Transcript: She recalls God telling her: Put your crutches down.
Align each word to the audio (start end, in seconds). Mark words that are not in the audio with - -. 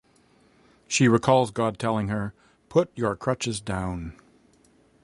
She 0.87 1.07
recalls 1.07 1.51
God 1.51 1.77
telling 1.77 2.07
her: 2.07 2.33
Put 2.69 2.89
your 2.97 3.15
crutches 3.15 3.61
down. 3.61 4.17